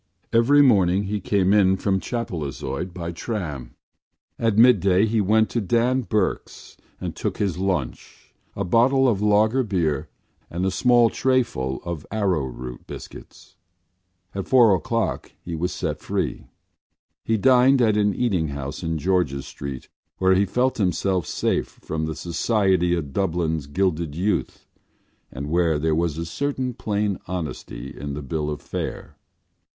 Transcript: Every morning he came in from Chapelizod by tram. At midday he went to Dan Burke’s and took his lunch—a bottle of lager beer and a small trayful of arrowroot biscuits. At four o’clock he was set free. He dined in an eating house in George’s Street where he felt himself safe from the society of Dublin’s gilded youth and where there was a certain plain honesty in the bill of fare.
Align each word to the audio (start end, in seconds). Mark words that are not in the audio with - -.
Every 0.33 0.63
morning 0.63 1.03
he 1.03 1.19
came 1.21 1.53
in 1.53 1.77
from 1.77 1.99
Chapelizod 1.99 2.91
by 2.91 3.11
tram. 3.11 3.75
At 4.39 4.57
midday 4.57 5.05
he 5.05 5.21
went 5.21 5.47
to 5.51 5.61
Dan 5.61 6.01
Burke’s 6.01 6.75
and 6.99 7.15
took 7.15 7.37
his 7.37 7.59
lunch—a 7.59 8.63
bottle 8.63 9.07
of 9.07 9.21
lager 9.21 9.61
beer 9.61 10.09
and 10.49 10.65
a 10.65 10.71
small 10.71 11.11
trayful 11.11 11.83
of 11.83 12.07
arrowroot 12.09 12.87
biscuits. 12.87 13.57
At 14.33 14.47
four 14.47 14.73
o’clock 14.73 15.33
he 15.45 15.53
was 15.55 15.71
set 15.71 15.99
free. 15.99 16.47
He 17.23 17.37
dined 17.37 17.79
in 17.79 17.95
an 17.95 18.15
eating 18.15 18.47
house 18.47 18.81
in 18.81 18.97
George’s 18.97 19.45
Street 19.45 19.87
where 20.17 20.33
he 20.33 20.45
felt 20.45 20.79
himself 20.79 21.27
safe 21.27 21.67
from 21.83 22.07
the 22.07 22.15
society 22.15 22.95
of 22.95 23.13
Dublin’s 23.13 23.67
gilded 23.67 24.15
youth 24.15 24.65
and 25.31 25.47
where 25.51 25.77
there 25.77 25.93
was 25.93 26.17
a 26.17 26.25
certain 26.25 26.73
plain 26.73 27.19
honesty 27.27 27.95
in 27.95 28.15
the 28.15 28.23
bill 28.23 28.49
of 28.49 28.63
fare. 28.63 29.15